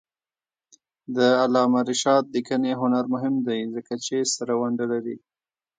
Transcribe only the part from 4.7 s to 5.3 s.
لري.